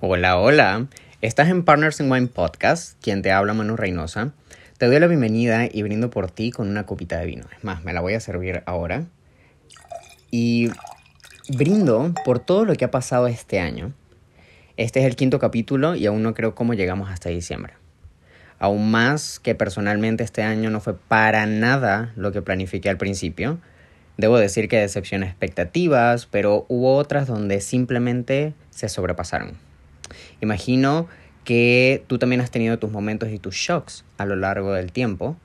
Hola, 0.00 0.38
hola. 0.38 0.88
Estás 1.22 1.48
en 1.48 1.64
Partners 1.64 2.00
in 2.00 2.12
Wine 2.12 2.26
Podcast, 2.26 3.02
quien 3.02 3.22
te 3.22 3.32
habla 3.32 3.54
Manu 3.54 3.76
Reynosa. 3.76 4.34
Te 4.76 4.84
doy 4.84 5.00
la 5.00 5.06
bienvenida 5.06 5.66
y 5.72 5.82
brindo 5.82 6.10
por 6.10 6.30
ti 6.30 6.50
con 6.50 6.68
una 6.68 6.84
copita 6.84 7.18
de 7.18 7.24
vino. 7.24 7.46
Es 7.56 7.64
más, 7.64 7.82
me 7.82 7.94
la 7.94 8.02
voy 8.02 8.12
a 8.12 8.20
servir 8.20 8.62
ahora. 8.66 9.06
Y 10.30 10.68
brindo 11.48 12.12
por 12.26 12.40
todo 12.40 12.66
lo 12.66 12.74
que 12.74 12.84
ha 12.84 12.90
pasado 12.90 13.26
este 13.26 13.58
año. 13.58 13.94
Este 14.76 15.00
es 15.00 15.06
el 15.06 15.16
quinto 15.16 15.38
capítulo 15.38 15.94
y 15.94 16.04
aún 16.04 16.22
no 16.22 16.34
creo 16.34 16.54
cómo 16.54 16.74
llegamos 16.74 17.08
hasta 17.08 17.30
diciembre. 17.30 17.72
Aún 18.58 18.90
más 18.90 19.38
que 19.38 19.54
personalmente 19.54 20.24
este 20.24 20.42
año 20.42 20.68
no 20.68 20.80
fue 20.80 20.94
para 20.94 21.46
nada 21.46 22.12
lo 22.16 22.32
que 22.32 22.42
planifiqué 22.42 22.90
al 22.90 22.98
principio. 22.98 23.60
Debo 24.18 24.36
decir 24.36 24.68
que 24.68 24.78
decepcioné 24.78 25.24
expectativas, 25.24 26.26
pero 26.26 26.66
hubo 26.68 26.96
otras 26.96 27.26
donde 27.26 27.62
simplemente 27.62 28.52
se 28.68 28.90
sobrepasaron. 28.90 29.65
Imagino 30.40 31.08
que 31.44 32.02
tú 32.06 32.18
también 32.18 32.40
has 32.40 32.50
tenido 32.50 32.78
tus 32.78 32.90
momentos 32.90 33.30
y 33.30 33.38
tus 33.38 33.54
shocks 33.54 34.04
a 34.18 34.26
lo 34.26 34.36
largo 34.36 34.72
del 34.72 34.92
tiempo 34.92 35.36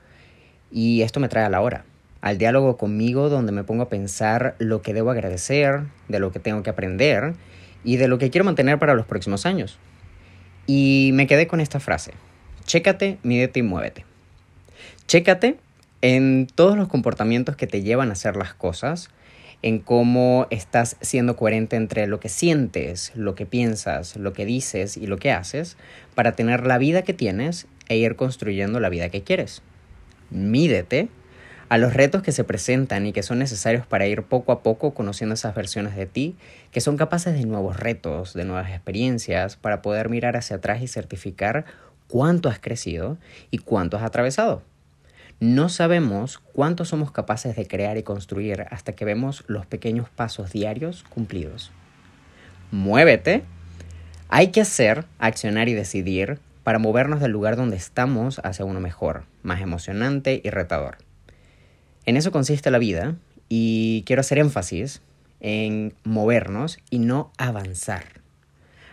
y 0.70 1.02
esto 1.02 1.20
me 1.20 1.28
trae 1.28 1.44
a 1.44 1.50
la 1.50 1.60
hora, 1.60 1.84
al 2.20 2.38
diálogo 2.38 2.76
conmigo 2.76 3.28
donde 3.28 3.52
me 3.52 3.62
pongo 3.62 3.82
a 3.84 3.88
pensar 3.88 4.56
lo 4.58 4.82
que 4.82 4.94
debo 4.94 5.10
agradecer, 5.10 5.82
de 6.08 6.18
lo 6.18 6.32
que 6.32 6.40
tengo 6.40 6.62
que 6.62 6.70
aprender 6.70 7.34
y 7.84 7.96
de 7.96 8.08
lo 8.08 8.18
que 8.18 8.30
quiero 8.30 8.44
mantener 8.44 8.78
para 8.78 8.94
los 8.94 9.06
próximos 9.06 9.46
años. 9.46 9.78
Y 10.66 11.10
me 11.14 11.26
quedé 11.26 11.46
con 11.46 11.60
esta 11.60 11.78
frase, 11.78 12.12
chécate, 12.64 13.18
mídete 13.22 13.60
y 13.60 13.62
muévete. 13.62 14.04
Chécate 15.06 15.58
en 16.00 16.48
todos 16.52 16.76
los 16.76 16.88
comportamientos 16.88 17.56
que 17.56 17.66
te 17.66 17.82
llevan 17.82 18.10
a 18.10 18.12
hacer 18.12 18.36
las 18.36 18.54
cosas, 18.54 19.08
en 19.62 19.78
cómo 19.78 20.46
estás 20.50 20.96
siendo 21.00 21.36
coherente 21.36 21.76
entre 21.76 22.06
lo 22.06 22.20
que 22.20 22.28
sientes, 22.28 23.12
lo 23.14 23.34
que 23.34 23.46
piensas, 23.46 24.16
lo 24.16 24.32
que 24.32 24.44
dices 24.44 24.96
y 24.96 25.06
lo 25.06 25.16
que 25.16 25.30
haces, 25.30 25.76
para 26.14 26.32
tener 26.32 26.66
la 26.66 26.78
vida 26.78 27.02
que 27.02 27.14
tienes 27.14 27.66
e 27.88 27.96
ir 27.96 28.16
construyendo 28.16 28.80
la 28.80 28.88
vida 28.88 29.08
que 29.08 29.22
quieres. 29.22 29.62
Mídete 30.30 31.08
a 31.68 31.78
los 31.78 31.94
retos 31.94 32.22
que 32.22 32.32
se 32.32 32.44
presentan 32.44 33.06
y 33.06 33.12
que 33.12 33.22
son 33.22 33.38
necesarios 33.38 33.86
para 33.86 34.06
ir 34.06 34.24
poco 34.24 34.52
a 34.52 34.62
poco 34.62 34.92
conociendo 34.92 35.34
esas 35.34 35.54
versiones 35.54 35.96
de 35.96 36.06
ti 36.06 36.36
que 36.70 36.82
son 36.82 36.96
capaces 36.96 37.32
de 37.32 37.46
nuevos 37.46 37.78
retos, 37.78 38.34
de 38.34 38.44
nuevas 38.44 38.70
experiencias, 38.70 39.56
para 39.56 39.80
poder 39.80 40.10
mirar 40.10 40.36
hacia 40.36 40.56
atrás 40.56 40.82
y 40.82 40.88
certificar 40.88 41.64
cuánto 42.08 42.50
has 42.50 42.58
crecido 42.58 43.16
y 43.50 43.58
cuánto 43.58 43.96
has 43.96 44.02
atravesado. 44.02 44.62
No 45.42 45.68
sabemos 45.68 46.38
cuánto 46.52 46.84
somos 46.84 47.10
capaces 47.10 47.56
de 47.56 47.66
crear 47.66 47.98
y 47.98 48.04
construir 48.04 48.64
hasta 48.70 48.92
que 48.92 49.04
vemos 49.04 49.42
los 49.48 49.66
pequeños 49.66 50.08
pasos 50.08 50.52
diarios 50.52 51.02
cumplidos. 51.02 51.72
Muévete. 52.70 53.42
Hay 54.28 54.52
que 54.52 54.60
hacer, 54.60 55.04
accionar 55.18 55.68
y 55.68 55.74
decidir 55.74 56.38
para 56.62 56.78
movernos 56.78 57.18
del 57.18 57.32
lugar 57.32 57.56
donde 57.56 57.74
estamos 57.74 58.40
hacia 58.44 58.64
uno 58.64 58.78
mejor, 58.78 59.24
más 59.42 59.60
emocionante 59.60 60.40
y 60.44 60.50
retador. 60.50 60.98
En 62.06 62.16
eso 62.16 62.30
consiste 62.30 62.70
la 62.70 62.78
vida 62.78 63.16
y 63.48 64.04
quiero 64.06 64.20
hacer 64.20 64.38
énfasis 64.38 65.02
en 65.40 65.92
movernos 66.04 66.78
y 66.88 67.00
no 67.00 67.32
avanzar. 67.36 68.04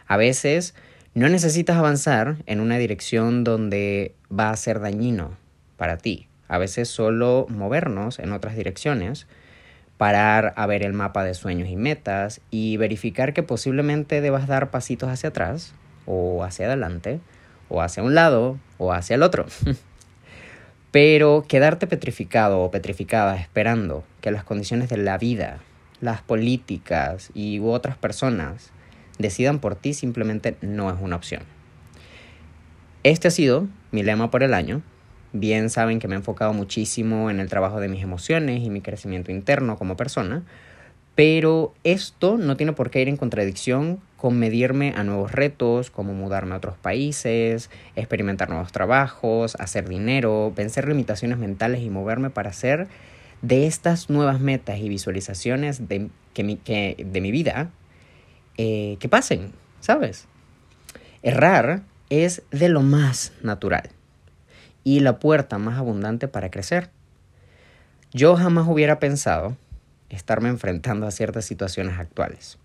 A 0.07 0.17
veces 0.17 0.73
no 1.13 1.29
necesitas 1.29 1.77
avanzar 1.77 2.37
en 2.47 2.59
una 2.59 2.79
dirección 2.79 3.43
donde 3.43 4.15
va 4.31 4.49
a 4.49 4.57
ser 4.57 4.79
dañino 4.79 5.37
para 5.77 5.99
ti 5.99 6.28
a 6.49 6.57
veces 6.57 6.89
solo 6.89 7.45
movernos 7.47 8.19
en 8.19 8.33
otras 8.33 8.55
direcciones, 8.55 9.27
parar 9.97 10.53
a 10.57 10.65
ver 10.65 10.83
el 10.83 10.93
mapa 10.93 11.23
de 11.23 11.33
sueños 11.33 11.69
y 11.69 11.75
metas 11.75 12.41
y 12.51 12.77
verificar 12.77 13.33
que 13.33 13.43
posiblemente 13.43 14.19
debas 14.19 14.47
dar 14.47 14.71
pasitos 14.71 15.09
hacia 15.09 15.29
atrás 15.29 15.73
o 16.05 16.43
hacia 16.43 16.65
adelante 16.65 17.19
o 17.69 17.81
hacia 17.81 18.03
un 18.03 18.15
lado 18.15 18.57
o 18.77 18.91
hacia 18.91 19.15
el 19.15 19.23
otro. 19.23 19.45
Pero 20.91 21.45
quedarte 21.47 21.85
petrificado 21.85 22.61
o 22.61 22.71
petrificada 22.71 23.37
esperando 23.37 24.03
que 24.21 24.31
las 24.31 24.43
condiciones 24.43 24.89
de 24.89 24.97
la 24.97 25.19
vida, 25.19 25.59
las 26.01 26.23
políticas 26.23 27.29
y 27.35 27.59
otras 27.59 27.95
personas 27.95 28.71
decidan 29.19 29.59
por 29.59 29.75
ti 29.75 29.93
simplemente 29.93 30.57
no 30.61 30.89
es 30.89 30.95
una 30.99 31.15
opción. 31.15 31.43
Este 33.03 33.27
ha 33.27 33.31
sido 33.31 33.67
mi 33.91 34.01
lema 34.01 34.31
por 34.31 34.41
el 34.41 34.53
año 34.53 34.81
Bien 35.31 35.69
saben 35.69 35.99
que 35.99 36.07
me 36.07 36.15
he 36.15 36.17
enfocado 36.17 36.53
muchísimo 36.53 37.29
en 37.29 37.39
el 37.39 37.49
trabajo 37.49 37.79
de 37.79 37.87
mis 37.87 38.01
emociones 38.01 38.63
y 38.63 38.71
mi 38.71 38.81
crecimiento 38.81 39.31
interno 39.31 39.77
como 39.77 39.95
persona, 39.95 40.43
pero 41.13 41.75
esto 41.83 42.37
no 42.37 42.57
tiene 42.57 42.73
por 42.73 42.89
qué 42.89 43.01
ir 43.01 43.09
en 43.09 43.17
contradicción 43.17 43.99
con 44.17 44.39
medirme 44.39 44.93
a 44.97 45.03
nuevos 45.03 45.31
retos, 45.31 45.91
como 45.91 46.13
mudarme 46.13 46.55
a 46.55 46.57
otros 46.57 46.77
países, 46.77 47.69
experimentar 47.95 48.49
nuevos 48.49 48.71
trabajos, 48.71 49.55
hacer 49.59 49.87
dinero, 49.87 50.51
vencer 50.55 50.87
limitaciones 50.87 51.37
mentales 51.37 51.81
y 51.81 51.89
moverme 51.91 52.31
para 52.31 52.49
hacer 52.49 52.87
de 53.43 53.67
estas 53.67 54.09
nuevas 54.09 54.39
metas 54.39 54.79
y 54.79 54.89
visualizaciones 54.89 55.87
de, 55.87 56.09
que 56.33 56.43
mi, 56.43 56.59
de 56.65 57.21
mi 57.21 57.31
vida 57.31 57.69
eh, 58.57 58.97
que 58.99 59.07
pasen, 59.07 59.51
¿sabes? 59.79 60.27
Errar 61.21 61.83
es 62.09 62.41
de 62.49 62.69
lo 62.69 62.81
más 62.81 63.31
natural 63.43 63.91
y 64.89 65.01
la 65.01 65.19
puerta 65.19 65.59
más 65.59 65.77
abundante 65.77 66.27
para 66.27 66.49
crecer. 66.49 66.89
Yo 68.11 68.35
jamás 68.35 68.67
hubiera 68.67 68.97
pensado 68.97 69.55
estarme 70.09 70.49
enfrentando 70.49 71.05
a 71.05 71.11
ciertas 71.11 71.45
situaciones 71.45 71.99
actuales. 71.99 72.57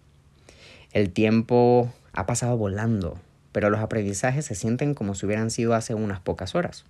El 0.92 1.10
tiempo 1.10 1.92
ha 2.14 2.24
pasado 2.24 2.56
volando, 2.56 3.20
pero 3.52 3.68
los 3.68 3.80
aprendizajes 3.80 4.46
se 4.46 4.54
sienten 4.54 4.94
como 4.94 5.14
si 5.14 5.26
hubieran 5.26 5.50
sido 5.50 5.74
hace 5.74 5.92
unas 5.92 6.18
pocas 6.20 6.54
horas. 6.54 6.86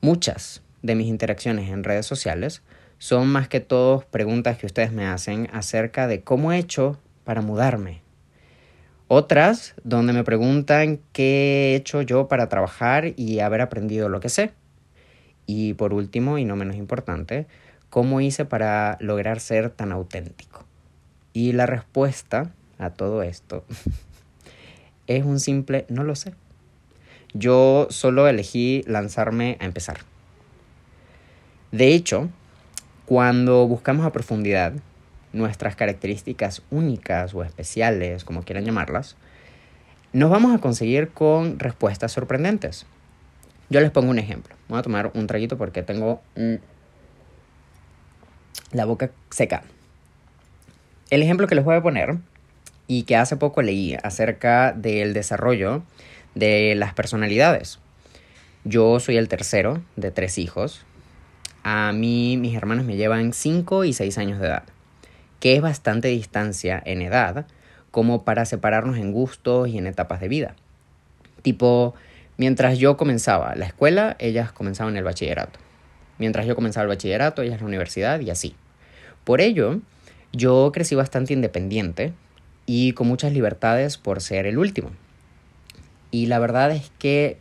Muchas 0.00 0.62
de 0.82 0.96
mis 0.96 1.06
interacciones 1.06 1.70
en 1.70 1.84
redes 1.84 2.04
sociales 2.04 2.62
son 2.98 3.28
más 3.28 3.46
que 3.46 3.60
todo 3.60 4.00
preguntas 4.10 4.58
que 4.58 4.66
ustedes 4.66 4.90
me 4.90 5.06
hacen 5.06 5.48
acerca 5.52 6.08
de 6.08 6.22
cómo 6.22 6.50
he 6.50 6.58
hecho 6.58 6.98
para 7.22 7.40
mudarme, 7.40 8.02
otras 9.08 9.74
donde 9.84 10.12
me 10.12 10.24
preguntan 10.24 11.00
qué 11.12 11.72
he 11.72 11.76
hecho 11.76 12.02
yo 12.02 12.28
para 12.28 12.48
trabajar 12.48 13.12
y 13.16 13.40
haber 13.40 13.60
aprendido 13.60 14.08
lo 14.08 14.20
que 14.20 14.28
sé. 14.28 14.52
Y 15.46 15.74
por 15.74 15.92
último, 15.92 16.38
y 16.38 16.44
no 16.44 16.56
menos 16.56 16.76
importante, 16.76 17.46
cómo 17.90 18.20
hice 18.20 18.44
para 18.44 18.96
lograr 19.00 19.40
ser 19.40 19.70
tan 19.70 19.92
auténtico. 19.92 20.64
Y 21.32 21.52
la 21.52 21.66
respuesta 21.66 22.52
a 22.78 22.90
todo 22.90 23.22
esto 23.22 23.64
es 25.06 25.24
un 25.24 25.40
simple 25.40 25.84
no 25.88 26.04
lo 26.04 26.14
sé. 26.14 26.34
Yo 27.34 27.86
solo 27.90 28.28
elegí 28.28 28.82
lanzarme 28.86 29.56
a 29.60 29.64
empezar. 29.64 29.98
De 31.70 31.94
hecho, 31.94 32.28
cuando 33.06 33.66
buscamos 33.66 34.04
a 34.04 34.12
profundidad 34.12 34.74
nuestras 35.32 35.76
características 35.76 36.62
únicas 36.70 37.34
o 37.34 37.42
especiales, 37.42 38.24
como 38.24 38.42
quieran 38.42 38.64
llamarlas, 38.64 39.16
nos 40.12 40.30
vamos 40.30 40.54
a 40.54 40.58
conseguir 40.58 41.08
con 41.08 41.58
respuestas 41.58 42.12
sorprendentes. 42.12 42.86
Yo 43.70 43.80
les 43.80 43.90
pongo 43.90 44.10
un 44.10 44.18
ejemplo. 44.18 44.54
Voy 44.68 44.78
a 44.78 44.82
tomar 44.82 45.10
un 45.14 45.26
traguito 45.26 45.56
porque 45.56 45.82
tengo 45.82 46.20
la 48.72 48.84
boca 48.84 49.10
seca. 49.30 49.62
El 51.08 51.22
ejemplo 51.22 51.46
que 51.46 51.54
les 51.54 51.64
voy 51.64 51.76
a 51.76 51.82
poner 51.82 52.18
y 52.86 53.04
que 53.04 53.16
hace 53.16 53.36
poco 53.36 53.62
leí 53.62 53.96
acerca 54.02 54.72
del 54.72 55.14
desarrollo 55.14 55.82
de 56.34 56.74
las 56.74 56.92
personalidades. 56.92 57.78
Yo 58.64 59.00
soy 59.00 59.16
el 59.16 59.28
tercero 59.28 59.82
de 59.96 60.10
tres 60.10 60.36
hijos. 60.36 60.84
A 61.64 61.92
mí 61.92 62.36
mis 62.36 62.54
hermanos 62.54 62.84
me 62.84 62.96
llevan 62.96 63.32
5 63.32 63.84
y 63.84 63.92
6 63.92 64.18
años 64.18 64.40
de 64.40 64.48
edad 64.48 64.64
que 65.42 65.56
es 65.56 65.60
bastante 65.60 66.06
distancia 66.06 66.80
en 66.86 67.02
edad 67.02 67.46
como 67.90 68.24
para 68.24 68.44
separarnos 68.44 68.96
en 68.96 69.10
gustos 69.10 69.66
y 69.66 69.76
en 69.76 69.88
etapas 69.88 70.20
de 70.20 70.28
vida. 70.28 70.54
Tipo, 71.42 71.94
mientras 72.36 72.78
yo 72.78 72.96
comenzaba 72.96 73.56
la 73.56 73.66
escuela, 73.66 74.14
ellas 74.20 74.52
comenzaban 74.52 74.96
el 74.96 75.02
bachillerato. 75.02 75.58
Mientras 76.18 76.46
yo 76.46 76.54
comenzaba 76.54 76.84
el 76.84 76.90
bachillerato, 76.90 77.42
ellas 77.42 77.60
la 77.60 77.66
universidad 77.66 78.20
y 78.20 78.30
así. 78.30 78.54
Por 79.24 79.40
ello, 79.40 79.80
yo 80.32 80.70
crecí 80.72 80.94
bastante 80.94 81.32
independiente 81.32 82.12
y 82.64 82.92
con 82.92 83.08
muchas 83.08 83.32
libertades 83.32 83.98
por 83.98 84.20
ser 84.20 84.46
el 84.46 84.58
último. 84.58 84.92
Y 86.12 86.26
la 86.26 86.38
verdad 86.38 86.70
es 86.70 86.92
que 87.00 87.36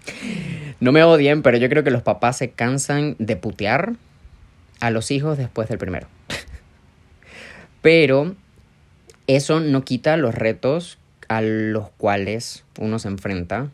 no 0.80 0.92
me 0.92 1.04
odien, 1.04 1.40
pero 1.40 1.56
yo 1.56 1.70
creo 1.70 1.84
que 1.84 1.90
los 1.90 2.02
papás 2.02 2.36
se 2.36 2.50
cansan 2.50 3.16
de 3.18 3.36
putear 3.36 3.94
a 4.80 4.90
los 4.90 5.10
hijos 5.10 5.38
después 5.38 5.66
del 5.70 5.78
primero. 5.78 6.06
Pero 7.82 8.34
eso 9.26 9.60
no 9.60 9.84
quita 9.84 10.16
los 10.16 10.34
retos 10.34 10.98
a 11.28 11.40
los 11.40 11.90
cuales 11.90 12.64
uno 12.78 12.98
se 12.98 13.08
enfrenta 13.08 13.70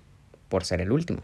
por 0.49 0.65
ser 0.65 0.81
el 0.81 0.93
último. 0.93 1.21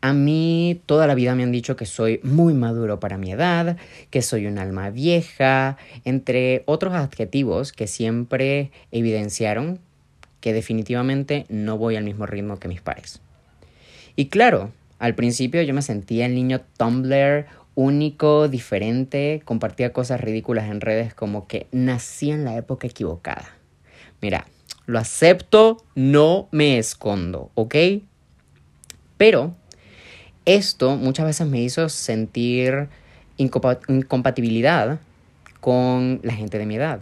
A 0.00 0.12
mí 0.12 0.80
toda 0.86 1.06
la 1.06 1.16
vida 1.16 1.34
me 1.34 1.42
han 1.42 1.50
dicho 1.50 1.74
que 1.74 1.86
soy 1.86 2.20
muy 2.22 2.54
maduro 2.54 3.00
para 3.00 3.18
mi 3.18 3.32
edad, 3.32 3.76
que 4.10 4.22
soy 4.22 4.46
un 4.46 4.58
alma 4.58 4.90
vieja, 4.90 5.78
entre 6.04 6.62
otros 6.66 6.94
adjetivos 6.94 7.72
que 7.72 7.88
siempre 7.88 8.70
evidenciaron 8.92 9.80
que 10.40 10.52
definitivamente 10.52 11.44
no 11.48 11.76
voy 11.76 11.96
al 11.96 12.04
mismo 12.04 12.24
ritmo 12.26 12.60
que 12.60 12.68
mis 12.68 12.80
pares. 12.80 13.20
Y 14.14 14.26
claro, 14.26 14.70
al 15.00 15.16
principio 15.16 15.60
yo 15.62 15.74
me 15.74 15.82
sentía 15.82 16.26
el 16.26 16.36
niño 16.36 16.60
Tumblr 16.76 17.46
único, 17.76 18.48
diferente, 18.48 19.42
compartía 19.44 19.92
cosas 19.92 20.20
ridículas 20.20 20.68
en 20.68 20.80
redes 20.80 21.14
como 21.14 21.46
que 21.46 21.68
nací 21.70 22.32
en 22.32 22.44
la 22.44 22.56
época 22.56 22.88
equivocada. 22.88 23.54
Mira, 24.20 24.46
lo 24.86 24.98
acepto, 24.98 25.84
no 25.94 26.48
me 26.50 26.78
escondo, 26.78 27.50
¿ok? 27.54 27.76
Pero 29.16 29.54
esto 30.44 30.96
muchas 30.96 31.26
veces 31.26 31.46
me 31.46 31.60
hizo 31.60 31.88
sentir 31.88 32.88
incompatibilidad 33.36 34.98
con 35.60 36.20
la 36.22 36.32
gente 36.32 36.58
de 36.58 36.66
mi 36.66 36.76
edad 36.76 37.00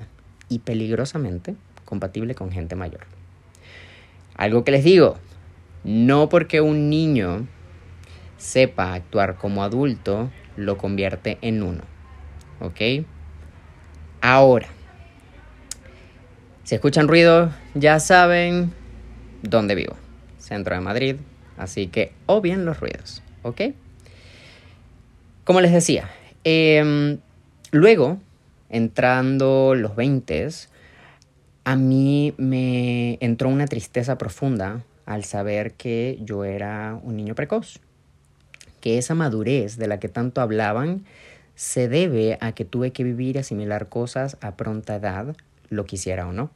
y 0.49 0.59
peligrosamente 0.59 1.55
compatible 1.85 2.35
con 2.35 2.51
gente 2.51 2.75
mayor. 2.75 3.07
Algo 4.35 4.65
que 4.65 4.73
les 4.73 4.83
digo, 4.83 5.17
no 5.85 6.29
porque 6.29 6.61
un 6.61 6.91
niño 6.91 7.47
sepa 8.39 8.95
actuar 8.95 9.37
como 9.37 9.63
adulto, 9.63 10.31
lo 10.57 10.79
convierte 10.79 11.39
en 11.43 11.63
uno. 11.63 11.83
¿Ok? 12.61 13.05
Ahora, 14.21 14.69
si 16.65 16.75
escuchan 16.75 17.09
ruido, 17.09 17.51
ya 17.75 18.01
saben 18.01 18.73
dónde 19.43 19.75
vivo. 19.75 19.97
Centro 20.39 20.75
de 20.75 20.81
Madrid. 20.81 21.17
Así 21.57 21.89
que 21.89 22.13
obvien 22.27 22.65
los 22.65 22.81
ruidos. 22.81 23.23
¿Ok? 23.43 23.61
Como 25.45 25.61
les 25.61 25.73
decía, 25.73 26.11
em, 26.43 27.19
luego, 27.71 28.19
entrando 28.71 29.75
los 29.75 29.95
20, 29.95 30.49
a 31.65 31.77
mí 31.77 32.35
me 32.39 33.19
entró 33.21 33.51
una 33.51 33.67
tristeza 33.67 34.17
profunda 34.17 34.83
al 35.05 35.25
saber 35.25 35.75
que 35.75 36.19
yo 36.23 36.45
era 36.45 36.99
un 37.03 37.17
niño 37.17 37.35
precoz 37.35 37.81
que 38.85 38.99
esa 38.99 39.15
madurez 39.15 39.79
de 39.79 39.89
la 39.89 39.99
que 39.99 40.11
tanto 40.11 40.43
hablaban 40.43 41.07
se 41.55 41.89
debe 41.89 42.37
a 42.43 42.53
que 42.53 42.67
tuve 42.67 42.93
que 42.93 43.03
vivir 43.03 43.37
y 43.37 43.39
asimilar 43.39 43.89
cosas 43.89 44.37
a 44.43 44.57
pronta 44.57 44.97
edad, 44.97 45.35
lo 45.71 45.87
quisiera 45.87 46.29
o 46.29 46.35
no. 46.35 46.51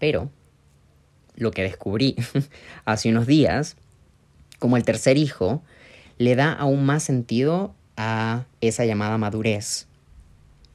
Pero 0.00 0.32
lo 1.36 1.52
que 1.52 1.62
descubrí 1.62 2.16
hace 2.86 3.08
unos 3.08 3.28
días, 3.28 3.76
como 4.58 4.76
el 4.76 4.82
tercer 4.82 5.16
hijo, 5.16 5.62
le 6.18 6.34
da 6.34 6.52
aún 6.52 6.84
más 6.84 7.04
sentido 7.04 7.72
a 7.96 8.46
esa 8.60 8.84
llamada 8.84 9.16
madurez 9.16 9.86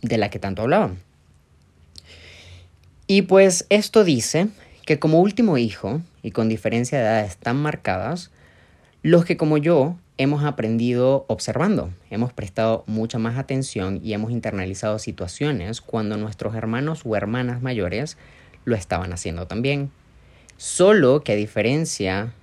de 0.01 0.17
la 0.17 0.29
que 0.29 0.39
tanto 0.39 0.61
hablaban. 0.61 0.97
Y 3.05 3.23
pues 3.23 3.65
esto 3.67 4.05
dice 4.05 4.47
que 4.85 4.97
como 4.97 5.19
último 5.19 5.57
hijo, 5.57 6.01
y 6.23 6.31
con 6.31 6.47
diferencia 6.47 6.99
de 6.99 7.03
edades 7.03 7.35
tan 7.35 7.57
marcadas, 7.57 8.31
los 9.05 9.23
que 9.23 9.37
como 9.37 9.59
yo 9.59 9.97
hemos 10.17 10.43
aprendido 10.43 11.25
observando, 11.27 11.93
hemos 12.09 12.33
prestado 12.33 12.83
mucha 12.87 13.19
más 13.19 13.37
atención 13.37 13.99
y 14.03 14.13
hemos 14.13 14.31
internalizado 14.31 14.97
situaciones 14.97 15.79
cuando 15.79 16.17
nuestros 16.17 16.55
hermanos 16.55 17.03
o 17.05 17.15
hermanas 17.15 17.61
mayores 17.61 18.17
lo 18.63 18.75
estaban 18.75 19.13
haciendo 19.13 19.45
también. 19.45 19.91
Solo 20.57 21.23
que 21.23 21.33
a 21.33 21.35
diferencia 21.35 22.33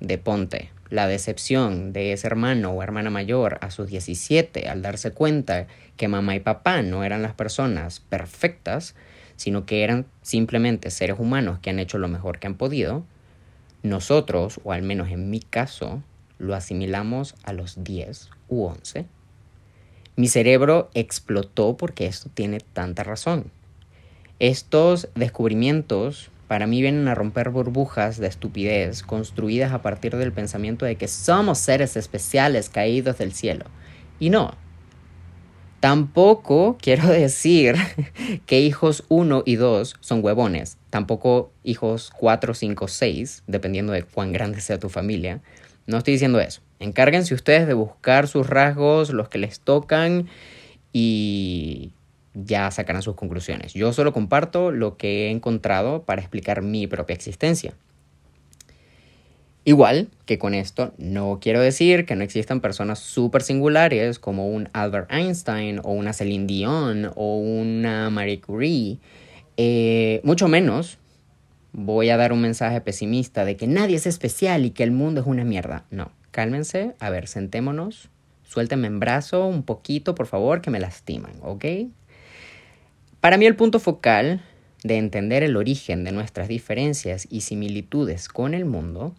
de 0.00 0.18
Ponte, 0.18 0.68
la 0.90 1.06
decepción 1.06 1.94
de 1.94 2.12
ese 2.12 2.26
hermano 2.26 2.72
o 2.72 2.82
hermana 2.82 3.08
mayor 3.08 3.56
a 3.62 3.70
sus 3.70 3.86
17 3.86 4.68
al 4.68 4.82
darse 4.82 5.12
cuenta 5.12 5.66
que 5.96 6.08
mamá 6.08 6.36
y 6.36 6.40
papá 6.40 6.82
no 6.82 7.04
eran 7.04 7.22
las 7.22 7.32
personas 7.32 8.00
perfectas, 8.00 8.94
sino 9.36 9.64
que 9.64 9.82
eran 9.82 10.04
simplemente 10.20 10.90
seres 10.90 11.18
humanos 11.18 11.58
que 11.60 11.70
han 11.70 11.78
hecho 11.78 11.96
lo 11.96 12.08
mejor 12.08 12.38
que 12.38 12.48
han 12.48 12.56
podido, 12.56 13.06
nosotros, 13.82 14.60
o 14.64 14.72
al 14.72 14.82
menos 14.82 15.10
en 15.10 15.30
mi 15.30 15.40
caso, 15.40 16.02
lo 16.38 16.54
asimilamos 16.54 17.34
a 17.44 17.52
los 17.52 17.84
10 17.84 18.30
u 18.48 18.64
11, 18.64 19.06
mi 20.14 20.28
cerebro 20.28 20.90
explotó 20.92 21.76
porque 21.76 22.06
esto 22.06 22.28
tiene 22.32 22.60
tanta 22.60 23.02
razón. 23.02 23.50
Estos 24.38 25.08
descubrimientos 25.14 26.30
para 26.48 26.66
mí 26.66 26.82
vienen 26.82 27.08
a 27.08 27.14
romper 27.14 27.48
burbujas 27.48 28.18
de 28.18 28.26
estupidez 28.26 29.02
construidas 29.02 29.72
a 29.72 29.80
partir 29.80 30.16
del 30.16 30.32
pensamiento 30.32 30.84
de 30.84 30.96
que 30.96 31.08
somos 31.08 31.58
seres 31.58 31.96
especiales 31.96 32.68
caídos 32.68 33.16
del 33.16 33.32
cielo. 33.32 33.64
Y 34.20 34.28
no. 34.28 34.54
Tampoco 35.80 36.76
quiero 36.78 37.08
decir 37.08 37.76
que 38.44 38.60
hijos 38.60 39.04
1 39.08 39.44
y 39.46 39.56
2 39.56 39.96
son 40.00 40.22
huevones. 40.22 40.76
Tampoco 40.92 41.54
hijos 41.64 42.12
4, 42.18 42.52
5, 42.52 42.86
6, 42.86 43.44
dependiendo 43.46 43.94
de 43.94 44.02
cuán 44.02 44.30
grande 44.30 44.60
sea 44.60 44.78
tu 44.78 44.90
familia, 44.90 45.40
no 45.86 45.96
estoy 45.96 46.12
diciendo 46.12 46.38
eso. 46.38 46.60
Encárguense 46.80 47.32
ustedes 47.32 47.66
de 47.66 47.72
buscar 47.72 48.28
sus 48.28 48.46
rasgos, 48.46 49.10
los 49.10 49.30
que 49.30 49.38
les 49.38 49.60
tocan 49.60 50.28
y 50.92 51.92
ya 52.34 52.70
sacarán 52.70 53.00
sus 53.00 53.14
conclusiones. 53.14 53.72
Yo 53.72 53.94
solo 53.94 54.12
comparto 54.12 54.70
lo 54.70 54.98
que 54.98 55.28
he 55.28 55.30
encontrado 55.30 56.02
para 56.02 56.20
explicar 56.20 56.60
mi 56.60 56.86
propia 56.86 57.14
existencia. 57.14 57.72
Igual 59.64 60.10
que 60.26 60.38
con 60.38 60.52
esto 60.52 60.92
no 60.98 61.38
quiero 61.40 61.62
decir 61.62 62.04
que 62.04 62.16
no 62.16 62.22
existan 62.22 62.60
personas 62.60 62.98
súper 62.98 63.40
singulares 63.40 64.18
como 64.18 64.46
un 64.46 64.68
Albert 64.74 65.10
Einstein 65.10 65.80
o 65.84 65.92
una 65.92 66.12
Celine 66.12 66.46
Dion 66.46 67.12
o 67.14 67.38
una 67.38 68.10
Marie 68.10 68.42
Curie. 68.42 68.98
Eh, 69.56 70.20
mucho 70.24 70.48
menos 70.48 70.98
voy 71.72 72.10
a 72.10 72.16
dar 72.16 72.32
un 72.32 72.40
mensaje 72.40 72.80
pesimista 72.80 73.44
de 73.44 73.56
que 73.56 73.66
nadie 73.66 73.96
es 73.96 74.06
especial 74.06 74.64
y 74.64 74.70
que 74.70 74.82
el 74.82 74.92
mundo 74.92 75.20
es 75.20 75.26
una 75.26 75.44
mierda. 75.44 75.84
No, 75.90 76.12
cálmense, 76.30 76.94
a 77.00 77.10
ver, 77.10 77.28
sentémonos, 77.28 78.08
suéltenme 78.44 78.86
en 78.86 79.00
brazo 79.00 79.46
un 79.46 79.62
poquito, 79.62 80.14
por 80.14 80.26
favor, 80.26 80.60
que 80.60 80.70
me 80.70 80.80
lastiman, 80.80 81.32
¿ok? 81.42 81.64
Para 83.20 83.38
mí 83.38 83.46
el 83.46 83.56
punto 83.56 83.78
focal 83.78 84.42
de 84.84 84.98
entender 84.98 85.42
el 85.42 85.56
origen 85.56 86.04
de 86.04 86.12
nuestras 86.12 86.48
diferencias 86.48 87.26
y 87.30 87.42
similitudes 87.42 88.28
con 88.28 88.52
el 88.52 88.64
mundo 88.64 89.14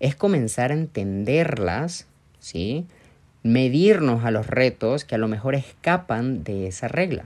es 0.00 0.14
comenzar 0.14 0.70
a 0.70 0.74
entenderlas, 0.74 2.06
¿sí? 2.38 2.86
Medirnos 3.42 4.24
a 4.24 4.30
los 4.30 4.46
retos 4.46 5.04
que 5.04 5.14
a 5.14 5.18
lo 5.18 5.28
mejor 5.28 5.54
escapan 5.54 6.44
de 6.44 6.68
esa 6.68 6.88
regla 6.88 7.24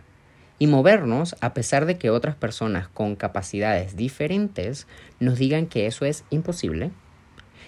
y 0.62 0.68
movernos 0.68 1.34
a 1.40 1.54
pesar 1.54 1.86
de 1.86 1.98
que 1.98 2.10
otras 2.10 2.36
personas 2.36 2.86
con 2.86 3.16
capacidades 3.16 3.96
diferentes 3.96 4.86
nos 5.18 5.36
digan 5.36 5.66
que 5.66 5.88
eso 5.88 6.04
es 6.04 6.22
imposible, 6.30 6.92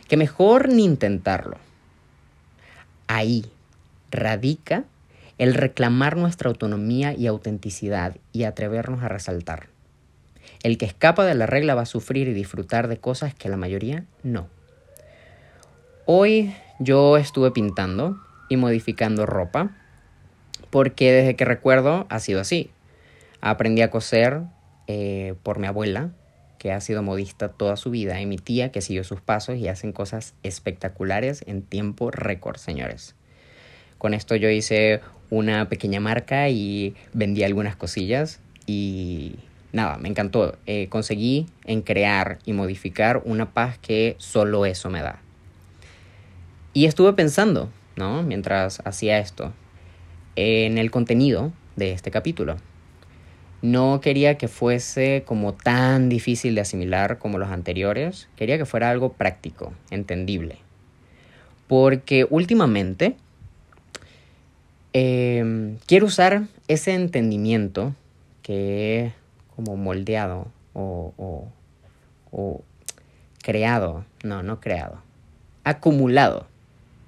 que 0.07 0.17
mejor 0.17 0.69
ni 0.69 0.85
intentarlo. 0.85 1.57
Ahí 3.09 3.47
radica 4.13 4.85
el 5.39 5.55
reclamar 5.55 6.17
nuestra 6.17 6.49
autonomía 6.49 7.13
y 7.15 7.27
autenticidad 7.27 8.17
y 8.33 8.45
atrevernos 8.45 9.03
a 9.03 9.09
resaltar. 9.09 9.67
El 10.63 10.79
que 10.79 10.87
escapa 10.87 11.25
de 11.25 11.35
la 11.35 11.47
regla 11.47 11.75
va 11.75 11.83
a 11.83 11.87
sufrir 11.87 12.29
y 12.29 12.33
disfrutar 12.33 12.87
de 12.87 12.99
cosas 12.99 13.35
que 13.35 13.49
la 13.49 13.57
mayoría 13.57 14.05
no. 14.23 14.47
Hoy 16.07 16.55
yo 16.79 17.17
estuve 17.17 17.51
pintando 17.51 18.21
y 18.49 18.57
modificando 18.57 19.27
ropa 19.27 19.71
porque 20.71 21.11
desde 21.11 21.35
que 21.35 21.45
recuerdo 21.45 22.07
ha 22.09 22.21
sido 22.21 22.41
así. 22.41 22.71
Aprendí 23.47 23.83
a 23.83 23.91
coser 23.91 24.41
eh, 24.87 25.35
por 25.43 25.59
mi 25.59 25.67
abuela, 25.67 26.13
que 26.59 26.73
ha 26.73 26.81
sido 26.81 27.03
modista 27.03 27.51
toda 27.51 27.77
su 27.77 27.91
vida, 27.91 28.19
y 28.19 28.25
mi 28.25 28.39
tía, 28.39 28.73
que 28.73 28.81
siguió 28.81 29.05
sus 29.05 29.21
pasos 29.21 29.57
y 29.57 29.69
hacen 29.69 29.93
cosas 29.93 30.33
espectaculares 30.43 31.45
en 31.47 31.61
tiempo 31.61 32.11
récord, 32.11 32.57
señores. 32.57 33.15
Con 33.99 34.15
esto 34.15 34.35
yo 34.35 34.49
hice 34.49 35.03
una 35.29 35.69
pequeña 35.69 36.01
marca 36.01 36.49
y 36.49 36.95
vendí 37.13 37.43
algunas 37.43 37.77
cosillas 37.77 38.41
y 38.67 39.35
nada, 39.73 39.99
me 39.99 40.09
encantó. 40.09 40.57
Eh, 40.65 40.89
conseguí 40.89 41.45
en 41.67 41.83
crear 41.83 42.39
y 42.47 42.55
modificar 42.55 43.21
una 43.27 43.53
paz 43.53 43.77
que 43.77 44.17
solo 44.17 44.65
eso 44.65 44.89
me 44.89 45.03
da. 45.03 45.21
Y 46.73 46.87
estuve 46.87 47.13
pensando, 47.13 47.69
¿no? 47.95 48.23
Mientras 48.23 48.81
hacía 48.87 49.19
esto, 49.19 49.53
en 50.35 50.79
el 50.79 50.91
contenido 50.91 51.53
de 51.77 51.93
este 51.93 52.11
capítulo. 52.11 52.57
No 53.65 54.03
quería 54.03 54.37
que 54.37 54.47
fuese 54.47 55.23
como 55.25 55.55
tan 55.55 56.11
difícil 56.11 56.55
de 56.55 56.61
asimilar 56.61 57.17
como 57.17 57.39
los 57.39 57.49
anteriores, 57.49 58.29
quería 58.37 58.59
que 58.59 58.67
fuera 58.67 58.91
algo 58.91 59.15
práctico, 59.15 59.73
entendible. 59.91 60.59
Porque 61.67 62.27
últimamente 62.29 63.17
em, 64.93 65.79
quiero 65.87 66.05
usar 66.05 66.43
ese 66.69 66.93
entendimiento 66.93 67.95
que 68.43 69.01
he 69.01 69.13
como 69.57 69.79
moldeado 69.79 70.49
o, 70.75 71.49
o 72.31 72.63
creado, 73.43 74.05
no, 74.23 74.43
no 74.43 74.61
creado, 74.61 75.01
acumulado 75.63 76.49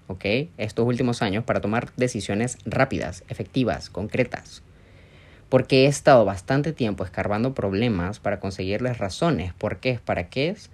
¿ok? 0.09 0.25
Estos 0.57 0.87
últimos 0.87 1.23
años 1.23 1.45
para 1.45 1.61
tomar 1.61 1.93
decisiones 1.97 2.59
rápidas, 2.65 3.25
efectivas, 3.29 3.91
concretas. 3.91 4.63
Porque 5.49 5.85
he 5.85 5.87
estado 5.87 6.25
bastante 6.25 6.73
tiempo 6.73 7.05
escarbando 7.05 7.55
problemas 7.55 8.19
para 8.19 8.41
conseguirles 8.41 8.99
razones, 8.99 9.53
por 9.55 9.79
qué 9.79 9.91
es, 9.91 10.01
para 10.01 10.29
qué 10.29 10.49
es. 10.49 10.71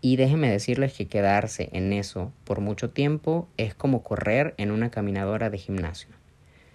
Y 0.00 0.16
déjenme 0.16 0.50
decirles 0.50 0.94
que 0.94 1.06
quedarse 1.06 1.68
en 1.72 1.92
eso 1.92 2.32
por 2.44 2.60
mucho 2.60 2.90
tiempo 2.90 3.48
es 3.56 3.74
como 3.74 4.02
correr 4.02 4.54
en 4.56 4.70
una 4.70 4.90
caminadora 4.90 5.50
de 5.50 5.58
gimnasio. 5.58 6.10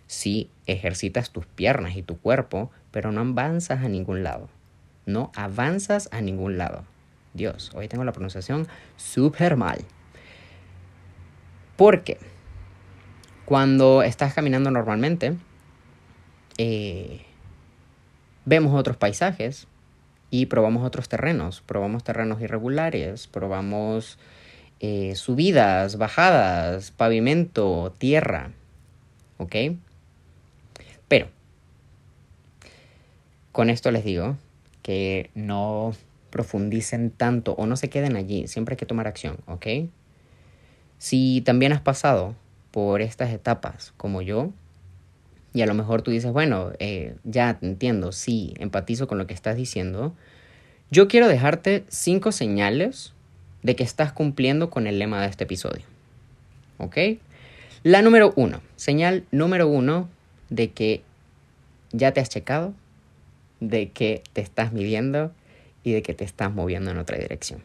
Sí, 0.07 0.49
ejercitas 0.65 1.31
tus 1.31 1.45
piernas 1.45 1.95
y 1.95 2.03
tu 2.03 2.17
cuerpo, 2.19 2.69
pero 2.91 3.11
no 3.11 3.21
avanzas 3.21 3.83
a 3.83 3.87
ningún 3.87 4.23
lado. 4.23 4.49
No 5.05 5.31
avanzas 5.35 6.09
a 6.11 6.21
ningún 6.21 6.57
lado. 6.57 6.83
Dios, 7.33 7.71
hoy 7.73 7.87
tengo 7.87 8.03
la 8.03 8.11
pronunciación 8.11 8.67
súper 8.97 9.55
mal. 9.55 9.79
Porque 11.77 12.17
cuando 13.45 14.03
estás 14.03 14.33
caminando 14.33 14.69
normalmente, 14.69 15.37
eh, 16.57 17.25
vemos 18.45 18.73
otros 18.73 18.97
paisajes 18.97 19.67
y 20.29 20.47
probamos 20.47 20.85
otros 20.85 21.09
terrenos. 21.09 21.61
Probamos 21.61 22.03
terrenos 22.03 22.41
irregulares, 22.41 23.27
probamos 23.27 24.17
eh, 24.79 25.15
subidas, 25.15 25.97
bajadas, 25.97 26.91
pavimento, 26.91 27.93
tierra. 27.97 28.51
¿Ok? 29.37 29.55
Pero, 31.07 31.27
con 33.51 33.69
esto 33.69 33.91
les 33.91 34.05
digo 34.05 34.37
que 34.81 35.29
no 35.35 35.93
profundicen 36.29 37.11
tanto 37.11 37.53
o 37.53 37.65
no 37.65 37.75
se 37.75 37.89
queden 37.89 38.15
allí, 38.15 38.47
siempre 38.47 38.73
hay 38.73 38.77
que 38.77 38.85
tomar 38.85 39.07
acción, 39.07 39.37
¿ok? 39.45 39.67
Si 40.97 41.41
también 41.41 41.73
has 41.73 41.81
pasado 41.81 42.35
por 42.71 43.01
estas 43.01 43.31
etapas 43.31 43.93
como 43.97 44.21
yo, 44.21 44.51
y 45.53 45.61
a 45.61 45.65
lo 45.65 45.73
mejor 45.73 46.01
tú 46.01 46.11
dices, 46.11 46.31
bueno, 46.31 46.71
eh, 46.79 47.15
ya 47.23 47.57
entiendo, 47.61 48.11
sí, 48.11 48.53
empatizo 48.57 49.07
con 49.07 49.17
lo 49.17 49.27
que 49.27 49.33
estás 49.33 49.55
diciendo, 49.55 50.13
yo 50.91 51.07
quiero 51.07 51.27
dejarte 51.27 51.83
cinco 51.89 52.31
señales 52.31 53.13
de 53.63 53.75
que 53.75 53.83
estás 53.83 54.13
cumpliendo 54.13 54.69
con 54.69 54.87
el 54.87 54.99
lema 54.99 55.21
de 55.21 55.27
este 55.27 55.43
episodio. 55.43 55.83
¿Ok? 56.77 56.97
La 57.83 58.01
número 58.01 58.33
uno, 58.35 58.61
señal 58.75 59.25
número 59.31 59.67
uno 59.67 60.09
de 60.49 60.71
que 60.71 61.01
ya 61.91 62.11
te 62.11 62.21
has 62.21 62.29
checado, 62.29 62.73
de 63.59 63.89
que 63.89 64.23
te 64.33 64.41
estás 64.41 64.73
midiendo 64.73 65.31
y 65.83 65.91
de 65.91 66.01
que 66.01 66.13
te 66.13 66.23
estás 66.23 66.53
moviendo 66.53 66.91
en 66.91 66.97
otra 66.97 67.17
dirección. 67.17 67.61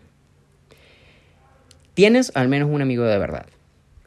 Tienes 1.95 2.33
al 2.35 2.49
menos 2.49 2.69
un 2.71 2.83
amigo 2.83 3.05
de 3.05 3.19
verdad. 3.19 3.47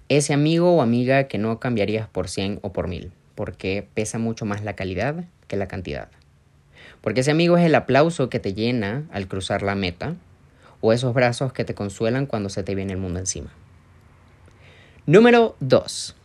Ese 0.10 0.34
amigo 0.34 0.76
o 0.76 0.82
amiga 0.82 1.26
que 1.26 1.38
no 1.38 1.60
cambiarías 1.60 2.08
por 2.08 2.28
100 2.28 2.60
o 2.62 2.72
por 2.72 2.88
1000, 2.88 3.12
porque 3.40 3.88
pesa 3.94 4.20
mucho 4.20 4.44
más 4.44 4.66
la 4.66 4.76
calidad 4.76 5.24
que 5.48 5.56
la 5.56 5.70
cantidad. 5.70 6.10
Porque 7.00 7.22
ese 7.22 7.32
amigo 7.32 7.58
es 7.58 7.66
el 7.66 7.74
aplauso 7.74 8.30
que 8.30 8.42
te 8.42 8.54
llena 8.54 9.06
al 9.14 9.30
cruzar 9.30 9.62
la 9.62 9.76
meta 9.76 10.16
o 10.82 10.92
esos 10.92 11.14
brazos 11.14 11.54
que 11.54 11.64
te 11.64 11.74
consuelan 11.74 12.26
cuando 12.26 12.50
se 12.50 12.64
te 12.64 12.76
viene 12.76 12.92
el 12.92 13.00
mundo 13.00 13.18
encima. 13.18 13.50
Número 15.06 15.56
2. 15.62 16.18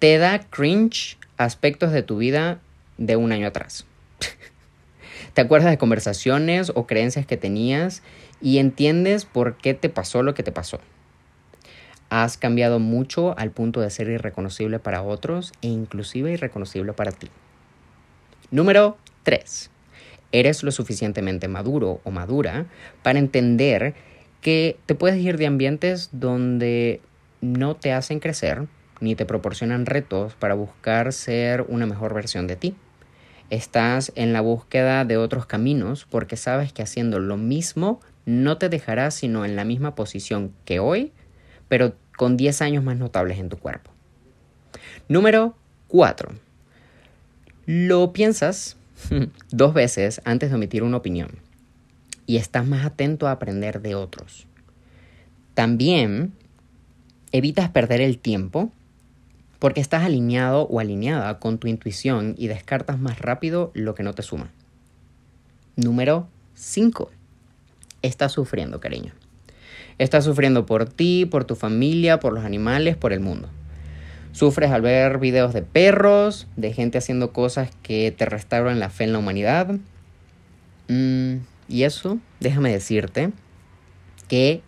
Te 0.00 0.18
da 0.18 0.40
cringe 0.50 1.16
aspectos 1.36 1.92
de 1.92 2.02
tu 2.02 2.18
vida 2.18 2.58
de 2.96 3.14
un 3.14 3.30
año 3.30 3.46
atrás. 3.46 3.86
te 5.34 5.40
acuerdas 5.40 5.70
de 5.70 5.78
conversaciones 5.78 6.72
o 6.74 6.88
creencias 6.88 7.24
que 7.24 7.36
tenías 7.36 8.02
y 8.42 8.58
entiendes 8.58 9.26
por 9.26 9.58
qué 9.58 9.74
te 9.74 9.90
pasó 9.90 10.24
lo 10.24 10.34
que 10.34 10.42
te 10.42 10.50
pasó. 10.50 10.80
Has 12.10 12.36
cambiado 12.36 12.78
mucho 12.78 13.38
al 13.38 13.50
punto 13.50 13.80
de 13.80 13.90
ser 13.90 14.08
irreconocible 14.08 14.78
para 14.78 15.02
otros 15.02 15.52
e 15.60 15.68
inclusive 15.68 16.32
irreconocible 16.32 16.92
para 16.92 17.12
ti. 17.12 17.28
Número 18.50 18.96
3. 19.24 19.70
Eres 20.32 20.62
lo 20.62 20.70
suficientemente 20.70 21.48
maduro 21.48 22.00
o 22.04 22.10
madura 22.10 22.66
para 23.02 23.18
entender 23.18 23.94
que 24.40 24.78
te 24.86 24.94
puedes 24.94 25.20
ir 25.20 25.36
de 25.36 25.46
ambientes 25.46 26.10
donde 26.12 27.00
no 27.40 27.76
te 27.76 27.92
hacen 27.92 28.20
crecer 28.20 28.66
ni 29.00 29.14
te 29.14 29.26
proporcionan 29.26 29.86
retos 29.86 30.34
para 30.34 30.54
buscar 30.54 31.12
ser 31.12 31.62
una 31.68 31.86
mejor 31.86 32.14
versión 32.14 32.46
de 32.46 32.56
ti. 32.56 32.76
Estás 33.50 34.12
en 34.14 34.32
la 34.32 34.40
búsqueda 34.40 35.04
de 35.04 35.16
otros 35.16 35.46
caminos 35.46 36.06
porque 36.10 36.36
sabes 36.36 36.72
que 36.72 36.82
haciendo 36.82 37.18
lo 37.18 37.36
mismo 37.36 38.00
no 38.26 38.58
te 38.58 38.68
dejarás 38.68 39.14
sino 39.14 39.44
en 39.44 39.56
la 39.56 39.64
misma 39.64 39.94
posición 39.94 40.52
que 40.64 40.80
hoy, 40.80 41.12
pero 41.68 41.94
con 42.16 42.36
10 42.36 42.62
años 42.62 42.84
más 42.84 42.96
notables 42.96 43.38
en 43.38 43.48
tu 43.48 43.58
cuerpo. 43.58 43.90
Número 45.08 45.54
4. 45.88 46.32
Lo 47.66 48.12
piensas 48.12 48.76
dos 49.50 49.74
veces 49.74 50.20
antes 50.24 50.50
de 50.50 50.56
omitir 50.56 50.82
una 50.82 50.96
opinión 50.96 51.30
y 52.26 52.36
estás 52.36 52.66
más 52.66 52.84
atento 52.84 53.26
a 53.26 53.32
aprender 53.32 53.80
de 53.80 53.94
otros. 53.94 54.46
También 55.54 56.32
evitas 57.32 57.70
perder 57.70 58.00
el 58.00 58.18
tiempo 58.18 58.70
porque 59.58 59.80
estás 59.80 60.04
alineado 60.04 60.62
o 60.62 60.78
alineada 60.78 61.38
con 61.40 61.58
tu 61.58 61.66
intuición 61.66 62.34
y 62.38 62.46
descartas 62.46 62.98
más 62.98 63.18
rápido 63.18 63.70
lo 63.74 63.94
que 63.94 64.02
no 64.02 64.14
te 64.14 64.22
suma. 64.22 64.50
Número 65.76 66.28
5. 66.54 67.10
Estás 68.02 68.32
sufriendo, 68.32 68.80
cariño. 68.80 69.12
Estás 69.98 70.24
sufriendo 70.24 70.64
por 70.64 70.88
ti, 70.88 71.26
por 71.26 71.44
tu 71.44 71.56
familia, 71.56 72.20
por 72.20 72.32
los 72.32 72.44
animales, 72.44 72.96
por 72.96 73.12
el 73.12 73.20
mundo. 73.20 73.48
Sufres 74.32 74.70
al 74.70 74.82
ver 74.82 75.18
videos 75.18 75.52
de 75.52 75.62
perros, 75.62 76.46
de 76.56 76.72
gente 76.72 76.98
haciendo 76.98 77.32
cosas 77.32 77.70
que 77.82 78.12
te 78.12 78.24
restauran 78.24 78.78
la 78.78 78.90
fe 78.90 79.04
en 79.04 79.12
la 79.12 79.18
humanidad. 79.18 79.74
Mm, 80.86 81.38
y 81.68 81.82
eso, 81.82 82.18
déjame 82.38 82.70
decirte, 82.70 83.32
que 84.28 84.62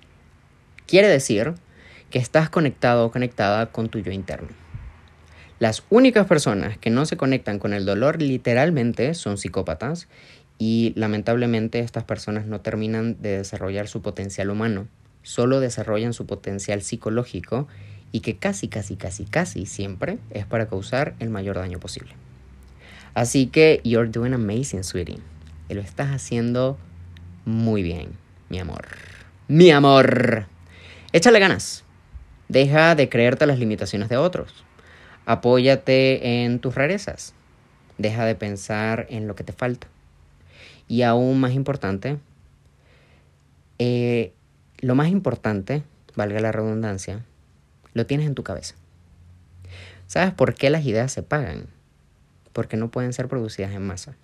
quiere 0.87 1.06
decir 1.06 1.54
que 2.10 2.18
estás 2.18 2.50
conectado 2.50 3.06
o 3.06 3.10
conectada 3.12 3.66
con 3.66 3.88
tu 3.88 4.00
yo 4.00 4.10
interno. 4.10 4.49
Las 5.60 5.84
únicas 5.90 6.26
personas 6.26 6.78
que 6.78 6.90
no 6.90 7.06
se 7.06 7.16
conectan 7.16 7.58
con 7.58 7.75
el 7.75 7.84
dolor 7.84 8.20
literalmente 8.20 9.14
son 9.14 9.38
psicópatas 9.38 10.08
y 10.58 10.92
lamentablemente 10.96 11.78
estas 11.78 12.02
personas 12.04 12.46
no 12.46 12.60
terminan 12.60 13.20
de 13.20 13.38
desarrollar 13.38 13.87
su 13.87 14.02
potencial 14.02 14.50
humano, 14.50 14.88
solo 15.22 15.60
desarrollan 15.60 16.12
su 16.12 16.26
potencial 16.26 16.82
psicológico 16.82 17.68
y 18.12 18.20
que 18.20 18.36
casi, 18.36 18.68
casi, 18.68 18.96
casi, 18.96 19.24
casi 19.24 19.66
siempre 19.66 20.18
es 20.30 20.46
para 20.46 20.68
causar 20.68 21.14
el 21.18 21.30
mayor 21.30 21.56
daño 21.56 21.78
posible. 21.78 22.12
Así 23.14 23.46
que 23.46 23.80
you're 23.84 24.10
doing 24.10 24.32
amazing, 24.32 24.84
sweetie. 24.84 25.18
Lo 25.68 25.80
estás 25.80 26.10
haciendo 26.10 26.78
muy 27.44 27.82
bien, 27.82 28.10
mi 28.48 28.58
amor. 28.58 28.86
Mi 29.48 29.70
amor. 29.70 30.46
Échale 31.12 31.38
ganas. 31.38 31.84
Deja 32.48 32.94
de 32.94 33.08
creerte 33.08 33.46
las 33.46 33.58
limitaciones 33.58 34.08
de 34.08 34.16
otros. 34.16 34.64
Apóyate 35.26 36.42
en 36.44 36.58
tus 36.58 36.74
rarezas. 36.74 37.34
Deja 37.98 38.24
de 38.24 38.34
pensar 38.34 39.06
en 39.10 39.28
lo 39.28 39.34
que 39.34 39.44
te 39.44 39.52
falta. 39.52 39.86
Y 40.88 41.02
aún 41.02 41.38
más 41.38 41.52
importante, 41.52 42.18
eh, 43.78 44.32
lo 44.80 44.94
más 44.94 45.08
importante, 45.08 45.82
valga 46.16 46.40
la 46.40 46.52
redundancia, 46.52 47.25
lo 47.94 48.06
tienes 48.06 48.26
en 48.26 48.34
tu 48.34 48.42
cabeza. 48.42 48.75
¿Sabes 50.06 50.34
por 50.34 50.54
qué 50.54 50.70
las 50.70 50.84
ideas 50.84 51.12
se 51.12 51.22
pagan? 51.22 51.66
Porque 52.52 52.76
no 52.76 52.90
pueden 52.90 53.12
ser 53.12 53.28
producidas 53.28 53.72
en 53.72 53.87
masa. 53.87 54.16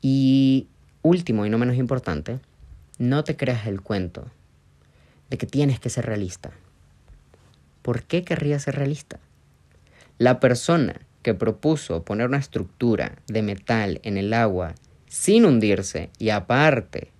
Y 0.00 0.66
último 1.02 1.46
y 1.46 1.50
no 1.50 1.58
menos 1.58 1.76
importante, 1.76 2.40
no 2.98 3.22
te 3.22 3.36
creas 3.36 3.66
el 3.66 3.80
cuento 3.80 4.26
de 5.30 5.38
que 5.38 5.46
tienes 5.46 5.78
que 5.78 5.90
ser 5.90 6.06
realista. 6.06 6.52
¿por 7.82 8.04
qué 8.04 8.24
querría 8.24 8.58
ser 8.58 8.76
realista? 8.76 9.18
La 10.18 10.40
persona 10.40 11.00
que 11.22 11.34
propuso 11.34 12.04
poner 12.04 12.28
una 12.28 12.38
estructura 12.38 13.16
de 13.26 13.42
metal 13.42 14.00
en 14.04 14.16
el 14.16 14.32
agua 14.32 14.74
sin 15.08 15.44
hundirse 15.44 16.10
y 16.18 16.30
aparte 16.30 17.11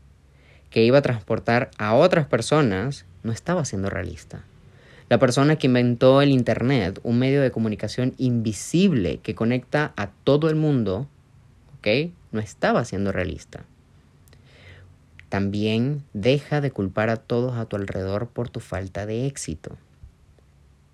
que 0.72 0.82
iba 0.82 0.98
a 0.98 1.02
transportar 1.02 1.70
a 1.78 1.94
otras 1.94 2.26
personas, 2.26 3.04
no 3.22 3.30
estaba 3.30 3.64
siendo 3.64 3.90
realista. 3.90 4.42
La 5.08 5.18
persona 5.18 5.56
que 5.56 5.66
inventó 5.66 6.22
el 6.22 6.30
Internet, 6.30 6.98
un 7.02 7.18
medio 7.18 7.42
de 7.42 7.50
comunicación 7.50 8.14
invisible 8.16 9.18
que 9.18 9.34
conecta 9.34 9.92
a 9.96 10.08
todo 10.08 10.48
el 10.48 10.56
mundo, 10.56 11.06
¿ok? 11.78 12.10
No 12.32 12.40
estaba 12.40 12.84
siendo 12.86 13.12
realista. 13.12 13.64
También 15.28 16.02
deja 16.14 16.60
de 16.60 16.70
culpar 16.70 17.10
a 17.10 17.16
todos 17.18 17.56
a 17.56 17.66
tu 17.66 17.76
alrededor 17.76 18.28
por 18.28 18.48
tu 18.48 18.60
falta 18.60 19.04
de 19.06 19.26
éxito. 19.26 19.76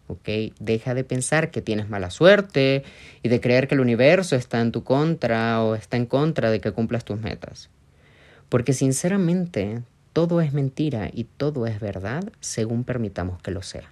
¿ok? 0.08 0.28
Deja 0.58 0.94
de 0.94 1.04
pensar 1.04 1.50
que 1.50 1.62
tienes 1.62 1.88
mala 1.88 2.11
suerte 2.11 2.82
y 3.23 3.28
de 3.28 3.40
creer 3.40 3.68
que 3.68 3.75
el 3.75 3.80
universo 3.80 4.37
está 4.37 4.61
en 4.61 4.73
tu 4.73 4.82
contra 4.82 5.62
o 5.62 5.75
está 5.75 5.97
en 5.97 6.06
contra 6.06 6.50
de 6.50 6.61
que 6.61 6.73
cumplas 6.73 7.04
tus 7.04 7.20
metas. 7.20 7.70
Porque 8.48 8.72
sinceramente 8.72 9.82
todo 10.12 10.40
es 10.40 10.52
mentira 10.52 11.10
y 11.12 11.24
todo 11.24 11.66
es 11.66 11.80
verdad 11.80 12.24
según 12.40 12.84
permitamos 12.84 13.40
que 13.42 13.50
lo 13.50 13.62
sea. 13.62 13.90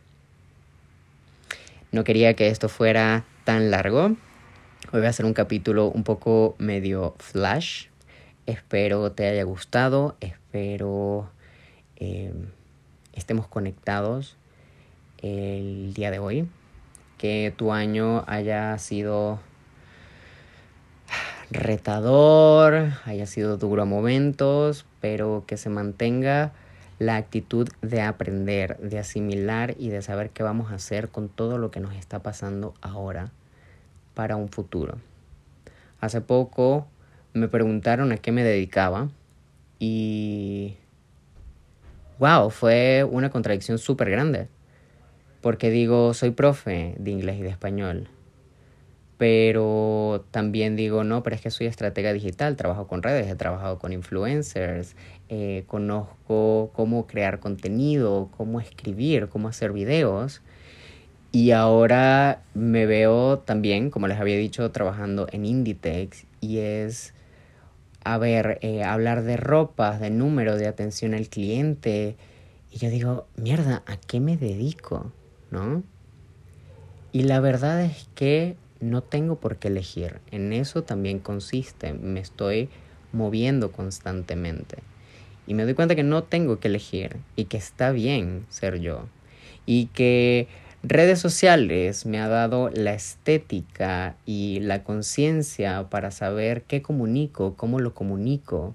No 1.92 2.04
quería 2.04 2.34
que 2.34 2.48
esto 2.48 2.68
fuera 2.68 3.24
tan 3.44 3.70
largo. 3.70 4.06
Hoy 4.92 5.00
voy 5.00 5.06
a 5.06 5.10
hacer 5.10 5.26
un 5.26 5.34
capítulo 5.34 5.86
un 5.88 6.04
poco 6.04 6.54
medio 6.58 7.14
flash. 7.18 7.86
Espero 8.46 9.12
te 9.12 9.26
haya 9.26 9.44
gustado. 9.44 10.16
Espero 10.20 11.30
eh, 11.96 12.32
estemos 13.12 13.46
conectados 13.46 14.36
el 15.22 15.94
día 15.94 16.10
de 16.10 16.18
hoy. 16.18 16.48
Que 17.18 17.52
tu 17.56 17.72
año 17.72 18.24
haya 18.26 18.76
sido 18.78 19.40
retador, 21.50 22.92
haya 23.04 23.26
sido 23.26 23.56
duro 23.56 23.82
a 23.82 23.84
momentos, 23.84 24.84
pero 25.00 25.44
que 25.46 25.56
se 25.56 25.68
mantenga 25.68 26.52
la 26.98 27.16
actitud 27.16 27.68
de 27.82 28.00
aprender, 28.00 28.78
de 28.78 28.98
asimilar 28.98 29.74
y 29.78 29.90
de 29.90 30.02
saber 30.02 30.30
qué 30.30 30.42
vamos 30.42 30.72
a 30.72 30.76
hacer 30.76 31.08
con 31.08 31.28
todo 31.28 31.58
lo 31.58 31.70
que 31.70 31.80
nos 31.80 31.94
está 31.94 32.20
pasando 32.20 32.74
ahora 32.80 33.30
para 34.14 34.36
un 34.36 34.48
futuro. 34.48 34.96
Hace 36.00 36.20
poco 36.20 36.86
me 37.32 37.48
preguntaron 37.48 38.12
a 38.12 38.16
qué 38.16 38.32
me 38.32 38.44
dedicaba 38.44 39.08
y 39.78 40.76
wow, 42.18 42.50
fue 42.50 43.04
una 43.04 43.30
contradicción 43.30 43.78
súper 43.78 44.10
grande. 44.10 44.48
Porque 45.42 45.70
digo, 45.70 46.12
soy 46.14 46.30
profe 46.30 46.96
de 46.98 47.10
inglés 47.10 47.38
y 47.38 47.42
de 47.42 47.50
español 47.50 48.08
pero 49.18 50.26
también 50.30 50.76
digo, 50.76 51.02
no, 51.02 51.22
pero 51.22 51.36
es 51.36 51.42
que 51.42 51.50
soy 51.50 51.66
estratega 51.66 52.12
digital, 52.12 52.56
trabajo 52.56 52.86
con 52.86 53.02
redes, 53.02 53.26
he 53.28 53.34
trabajado 53.34 53.78
con 53.78 53.92
influencers, 53.92 54.94
eh, 55.28 55.64
conozco 55.66 56.70
cómo 56.74 57.06
crear 57.06 57.40
contenido, 57.40 58.28
cómo 58.36 58.60
escribir, 58.60 59.28
cómo 59.28 59.48
hacer 59.48 59.72
videos. 59.72 60.42
Y 61.32 61.50
ahora 61.50 62.42
me 62.54 62.86
veo 62.86 63.38
también, 63.38 63.90
como 63.90 64.06
les 64.06 64.18
había 64.18 64.36
dicho, 64.36 64.70
trabajando 64.70 65.26
en 65.32 65.44
Inditex 65.44 66.26
y 66.40 66.58
es, 66.58 67.14
a 68.04 68.18
ver, 68.18 68.58
eh, 68.62 68.84
hablar 68.84 69.22
de 69.22 69.36
ropas, 69.36 70.00
de 70.00 70.10
números, 70.10 70.58
de 70.58 70.66
atención 70.66 71.14
al 71.14 71.28
cliente. 71.28 72.16
Y 72.70 72.78
yo 72.78 72.90
digo, 72.90 73.26
mierda, 73.36 73.82
¿a 73.86 73.96
qué 73.96 74.20
me 74.20 74.36
dedico? 74.36 75.10
¿No? 75.50 75.82
Y 77.12 77.22
la 77.22 77.40
verdad 77.40 77.82
es 77.82 78.08
que 78.14 78.56
no 78.80 79.02
tengo 79.02 79.36
por 79.36 79.56
qué 79.56 79.68
elegir. 79.68 80.20
En 80.30 80.52
eso 80.52 80.82
también 80.82 81.18
consiste. 81.18 81.92
Me 81.94 82.20
estoy 82.20 82.68
moviendo 83.12 83.72
constantemente. 83.72 84.78
Y 85.46 85.54
me 85.54 85.64
doy 85.64 85.74
cuenta 85.74 85.94
que 85.94 86.02
no 86.02 86.24
tengo 86.24 86.58
que 86.58 86.68
elegir 86.68 87.16
y 87.36 87.44
que 87.44 87.56
está 87.56 87.90
bien 87.90 88.46
ser 88.48 88.80
yo. 88.80 89.06
Y 89.64 89.86
que 89.86 90.48
redes 90.82 91.18
sociales 91.18 92.06
me 92.06 92.20
ha 92.20 92.28
dado 92.28 92.70
la 92.70 92.94
estética 92.94 94.16
y 94.26 94.60
la 94.60 94.82
conciencia 94.84 95.88
para 95.88 96.10
saber 96.10 96.62
qué 96.62 96.82
comunico, 96.82 97.54
cómo 97.56 97.78
lo 97.78 97.94
comunico. 97.94 98.74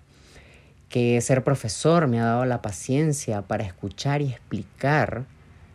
Que 0.89 1.21
ser 1.21 1.43
profesor 1.43 2.07
me 2.07 2.19
ha 2.19 2.25
dado 2.25 2.45
la 2.45 2.61
paciencia 2.61 3.43
para 3.43 3.63
escuchar 3.63 4.21
y 4.21 4.29
explicar 4.29 5.25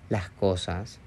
las 0.09 0.31
cosas 0.31 1.01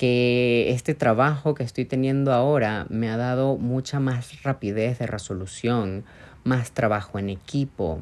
que 0.00 0.70
este 0.70 0.94
trabajo 0.94 1.54
que 1.54 1.62
estoy 1.62 1.84
teniendo 1.84 2.32
ahora 2.32 2.86
me 2.88 3.10
ha 3.10 3.18
dado 3.18 3.58
mucha 3.58 4.00
más 4.00 4.42
rapidez 4.42 4.98
de 4.98 5.06
resolución, 5.06 6.04
más 6.42 6.70
trabajo 6.70 7.18
en 7.18 7.28
equipo 7.28 8.00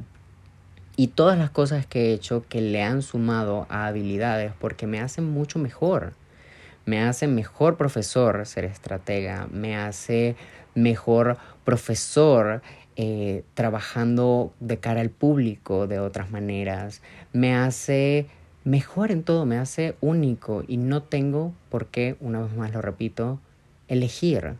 y 0.94 1.08
todas 1.08 1.36
las 1.36 1.50
cosas 1.50 1.86
que 1.86 2.10
he 2.10 2.12
hecho 2.12 2.44
que 2.48 2.60
le 2.60 2.84
han 2.84 3.02
sumado 3.02 3.66
a 3.68 3.88
habilidades 3.88 4.52
porque 4.60 4.86
me 4.86 5.00
hacen 5.00 5.24
mucho 5.24 5.58
mejor. 5.58 6.12
Me 6.86 7.02
hace 7.02 7.26
mejor 7.26 7.76
profesor 7.76 8.46
ser 8.46 8.64
estratega, 8.64 9.48
me 9.50 9.76
hace 9.76 10.36
mejor 10.76 11.36
profesor 11.64 12.62
eh, 12.94 13.42
trabajando 13.54 14.52
de 14.60 14.78
cara 14.78 15.00
al 15.00 15.10
público 15.10 15.88
de 15.88 15.98
otras 15.98 16.30
maneras, 16.30 17.02
me 17.32 17.56
hace 17.56 18.28
mejor 18.68 19.10
en 19.10 19.22
todo, 19.22 19.46
me 19.46 19.56
hace 19.56 19.96
único 20.02 20.62
y 20.68 20.76
no 20.76 21.02
tengo 21.02 21.54
por 21.70 21.86
qué, 21.86 22.16
una 22.20 22.42
vez 22.42 22.54
más 22.54 22.70
lo 22.70 22.82
repito, 22.82 23.40
elegir. 23.88 24.56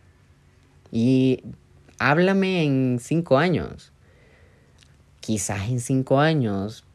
Y 0.91 1.43
háblame 1.99 2.63
en 2.63 2.97
cinco 2.99 3.37
años. 3.37 3.91
Quizás 5.19 5.69
en 5.69 5.79
cinco 5.79 6.19
años 6.19 6.85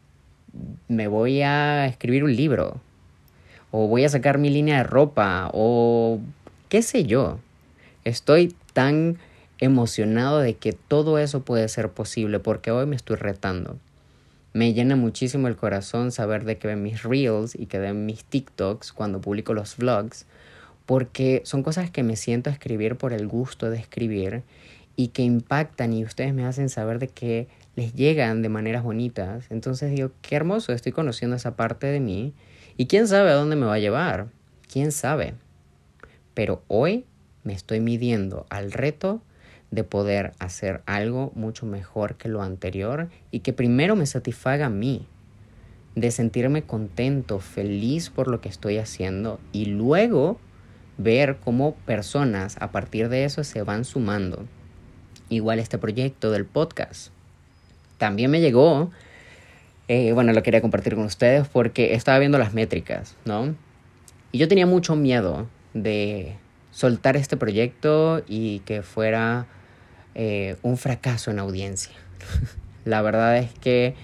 me 0.88 1.06
voy 1.06 1.42
a 1.42 1.86
escribir 1.86 2.24
un 2.24 2.34
libro 2.34 2.80
o 3.70 3.86
voy 3.86 4.04
a 4.04 4.08
sacar 4.08 4.38
mi 4.38 4.50
línea 4.50 4.78
de 4.78 4.82
ropa 4.82 5.50
o 5.52 6.18
qué 6.68 6.82
sé 6.82 7.04
yo. 7.04 7.38
Estoy 8.02 8.56
tan 8.72 9.18
emocionado 9.60 10.40
de 10.40 10.54
que 10.54 10.72
todo 10.72 11.18
eso 11.18 11.44
puede 11.44 11.68
ser 11.68 11.90
posible 11.90 12.40
porque 12.40 12.72
hoy 12.72 12.86
me 12.86 12.96
estoy 12.96 13.16
retando. 13.16 13.78
Me 14.54 14.72
llena 14.72 14.94
muchísimo 14.94 15.48
el 15.48 15.56
corazón 15.56 16.12
saber 16.12 16.44
de 16.44 16.58
que 16.58 16.68
ven 16.68 16.80
mis 16.80 17.02
reels 17.02 17.56
y 17.56 17.66
que 17.66 17.80
ven 17.80 18.06
mis 18.06 18.24
TikToks 18.24 18.92
cuando 18.92 19.20
publico 19.20 19.52
los 19.52 19.76
vlogs, 19.76 20.26
porque 20.86 21.42
son 21.44 21.64
cosas 21.64 21.90
que 21.90 22.04
me 22.04 22.14
siento 22.14 22.50
a 22.50 22.52
escribir 22.52 22.94
por 22.94 23.12
el 23.12 23.26
gusto 23.26 23.68
de 23.68 23.78
escribir 23.78 24.44
y 24.94 25.08
que 25.08 25.22
impactan 25.22 25.92
y 25.92 26.04
ustedes 26.04 26.32
me 26.34 26.44
hacen 26.44 26.68
saber 26.68 27.00
de 27.00 27.08
que 27.08 27.48
les 27.74 27.94
llegan 27.94 28.42
de 28.42 28.48
maneras 28.48 28.84
bonitas. 28.84 29.46
Entonces 29.50 29.90
digo, 29.90 30.12
qué 30.22 30.36
hermoso, 30.36 30.72
estoy 30.72 30.92
conociendo 30.92 31.34
esa 31.34 31.56
parte 31.56 31.88
de 31.88 31.98
mí 31.98 32.32
y 32.76 32.86
quién 32.86 33.08
sabe 33.08 33.30
a 33.30 33.34
dónde 33.34 33.56
me 33.56 33.66
va 33.66 33.74
a 33.74 33.80
llevar, 33.80 34.28
quién 34.72 34.92
sabe. 34.92 35.34
Pero 36.32 36.62
hoy 36.68 37.06
me 37.42 37.54
estoy 37.54 37.80
midiendo 37.80 38.46
al 38.50 38.70
reto 38.70 39.20
de 39.74 39.84
poder 39.84 40.32
hacer 40.38 40.82
algo 40.86 41.32
mucho 41.34 41.66
mejor 41.66 42.14
que 42.14 42.28
lo 42.28 42.42
anterior 42.42 43.08
y 43.30 43.40
que 43.40 43.52
primero 43.52 43.96
me 43.96 44.06
satisfaga 44.06 44.66
a 44.66 44.70
mí, 44.70 45.06
de 45.96 46.10
sentirme 46.10 46.62
contento, 46.62 47.40
feliz 47.40 48.10
por 48.10 48.28
lo 48.28 48.40
que 48.40 48.48
estoy 48.48 48.78
haciendo 48.78 49.40
y 49.52 49.66
luego 49.66 50.38
ver 50.96 51.38
cómo 51.42 51.74
personas 51.86 52.56
a 52.60 52.70
partir 52.70 53.08
de 53.08 53.24
eso 53.24 53.42
se 53.42 53.62
van 53.62 53.84
sumando. 53.84 54.44
Igual 55.28 55.58
este 55.58 55.78
proyecto 55.78 56.30
del 56.30 56.44
podcast. 56.44 57.10
También 57.98 58.30
me 58.30 58.40
llegó, 58.40 58.90
eh, 59.88 60.12
bueno, 60.12 60.32
lo 60.32 60.42
quería 60.42 60.60
compartir 60.60 60.94
con 60.94 61.04
ustedes 61.04 61.48
porque 61.48 61.94
estaba 61.94 62.18
viendo 62.18 62.38
las 62.38 62.54
métricas, 62.54 63.16
¿no? 63.24 63.54
Y 64.30 64.38
yo 64.38 64.46
tenía 64.46 64.66
mucho 64.66 64.94
miedo 64.94 65.48
de 65.74 66.36
soltar 66.70 67.16
este 67.16 67.36
proyecto 67.36 68.22
y 68.28 68.60
que 68.60 68.82
fuera 68.82 69.46
eh, 70.14 70.56
un 70.62 70.76
fracaso 70.76 71.30
en 71.30 71.38
audiencia. 71.38 71.92
La 72.84 73.02
verdad 73.02 73.38
es 73.38 73.52
que 73.54 73.94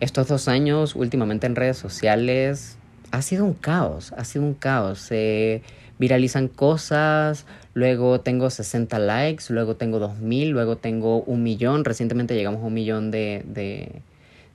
estos 0.00 0.28
dos 0.28 0.48
años 0.48 0.94
últimamente 0.94 1.46
en 1.46 1.56
redes 1.56 1.76
sociales 1.76 2.78
ha 3.10 3.22
sido 3.22 3.44
un 3.44 3.54
caos, 3.54 4.12
ha 4.16 4.24
sido 4.24 4.44
un 4.44 4.54
caos. 4.54 4.98
Se 5.00 5.62
viralizan 5.98 6.48
cosas, 6.48 7.46
luego 7.74 8.20
tengo 8.20 8.50
60 8.50 8.98
likes, 8.98 9.44
luego 9.48 9.76
tengo 9.76 9.98
2000, 9.98 10.50
luego 10.50 10.76
tengo 10.76 11.22
un 11.22 11.42
millón, 11.42 11.84
recientemente 11.84 12.34
llegamos 12.34 12.62
a 12.62 12.66
un 12.66 12.74
millón 12.74 13.10
de, 13.10 13.42
de, 13.46 14.02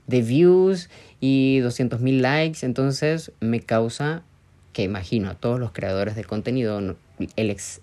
de 0.06 0.22
views 0.22 0.88
y 1.20 1.58
200 1.60 2.00
mil 2.00 2.22
likes, 2.22 2.64
entonces 2.64 3.32
me 3.40 3.60
causa 3.60 4.22
que 4.72 4.82
imagino 4.82 5.30
a 5.30 5.34
todos 5.34 5.60
los 5.60 5.72
creadores 5.72 6.16
de 6.16 6.24
contenido 6.24 6.78
el, 6.78 6.96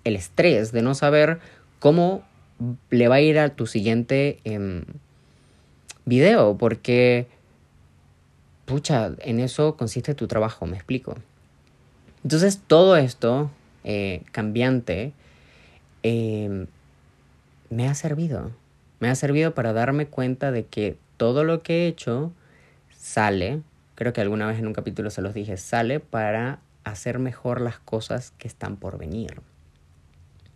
el 0.03 0.15
estrés 0.15 0.71
de 0.71 0.81
no 0.81 0.95
saber 0.95 1.39
cómo 1.79 2.23
le 2.89 3.07
va 3.07 3.15
a 3.15 3.21
ir 3.21 3.39
a 3.39 3.55
tu 3.55 3.65
siguiente 3.67 4.39
em, 4.43 4.83
video, 6.05 6.57
porque, 6.57 7.27
pucha, 8.65 9.11
en 9.19 9.39
eso 9.39 9.77
consiste 9.77 10.15
tu 10.15 10.27
trabajo, 10.27 10.65
me 10.65 10.75
explico. 10.75 11.15
Entonces, 12.23 12.61
todo 12.67 12.97
esto 12.97 13.49
eh, 13.83 14.23
cambiante 14.31 15.13
em, 16.03 16.67
me 17.69 17.87
ha 17.87 17.95
servido. 17.95 18.51
Me 18.99 19.09
ha 19.09 19.15
servido 19.15 19.55
para 19.55 19.73
darme 19.73 20.05
cuenta 20.05 20.51
de 20.51 20.65
que 20.65 20.97
todo 21.17 21.43
lo 21.43 21.63
que 21.63 21.85
he 21.85 21.87
hecho 21.87 22.31
sale, 22.89 23.61
creo 23.95 24.13
que 24.13 24.21
alguna 24.21 24.45
vez 24.45 24.59
en 24.59 24.67
un 24.67 24.73
capítulo 24.73 25.09
se 25.09 25.21
los 25.21 25.33
dije, 25.33 25.57
sale 25.57 25.99
para 25.99 26.59
hacer 26.83 27.19
mejor 27.19 27.61
las 27.61 27.79
cosas 27.79 28.31
que 28.37 28.47
están 28.47 28.77
por 28.77 28.97
venir. 28.97 29.41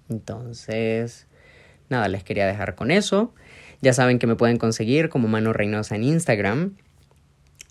Entonces, 0.09 1.27
Nada, 1.89 2.07
les 2.07 2.23
quería 2.23 2.47
dejar 2.47 2.75
con 2.75 2.91
eso. 2.91 3.33
Ya 3.81 3.93
saben 3.93 4.19
que 4.19 4.27
me 4.27 4.35
pueden 4.35 4.57
conseguir 4.57 5.09
como 5.09 5.27
Mano 5.27 5.53
Reynosa 5.53 5.95
en 5.95 6.03
Instagram 6.03 6.75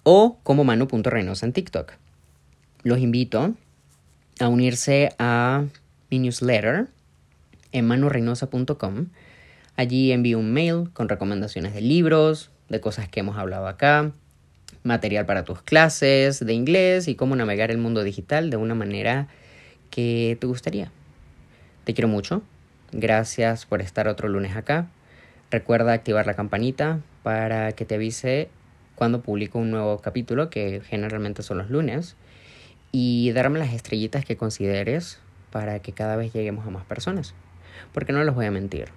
o 0.04 0.38
como 0.42 0.64
Manu.reynosa 0.64 1.46
en 1.46 1.52
TikTok. 1.52 1.92
Los 2.82 2.98
invito 2.98 3.54
a 4.38 4.48
unirse 4.48 5.10
a 5.18 5.64
mi 6.10 6.18
newsletter 6.18 6.88
en 7.72 7.86
manureynosa.com. 7.86 9.06
Allí 9.76 10.12
envío 10.12 10.38
un 10.38 10.52
mail 10.52 10.90
con 10.92 11.08
recomendaciones 11.08 11.74
de 11.74 11.80
libros, 11.80 12.50
de 12.68 12.80
cosas 12.80 13.08
que 13.08 13.20
hemos 13.20 13.36
hablado 13.36 13.66
acá, 13.66 14.12
material 14.84 15.26
para 15.26 15.44
tus 15.44 15.62
clases 15.62 16.44
de 16.44 16.52
inglés 16.52 17.08
y 17.08 17.16
cómo 17.16 17.34
navegar 17.34 17.70
el 17.70 17.78
mundo 17.78 18.04
digital 18.04 18.50
de 18.50 18.56
una 18.56 18.74
manera 18.74 19.28
que 19.90 20.36
te 20.40 20.46
gustaría. 20.46 20.92
Te 21.84 21.94
quiero 21.94 22.08
mucho. 22.08 22.42
Gracias 22.96 23.66
por 23.66 23.80
estar 23.80 24.06
otro 24.06 24.28
lunes 24.28 24.54
acá. 24.54 24.86
Recuerda 25.50 25.92
activar 25.92 26.26
la 26.26 26.34
campanita 26.34 27.00
para 27.24 27.72
que 27.72 27.84
te 27.84 27.96
avise 27.96 28.50
cuando 28.94 29.20
publico 29.20 29.58
un 29.58 29.72
nuevo 29.72 29.98
capítulo, 29.98 30.48
que 30.48 30.80
generalmente 30.86 31.42
son 31.42 31.58
los 31.58 31.70
lunes. 31.70 32.14
Y 32.92 33.32
darme 33.32 33.58
las 33.58 33.72
estrellitas 33.72 34.24
que 34.24 34.36
consideres 34.36 35.18
para 35.50 35.80
que 35.80 35.90
cada 35.90 36.14
vez 36.14 36.32
lleguemos 36.32 36.68
a 36.68 36.70
más 36.70 36.84
personas. 36.84 37.34
Porque 37.92 38.12
no 38.12 38.22
les 38.22 38.32
voy 38.32 38.46
a 38.46 38.52
mentir. 38.52 38.90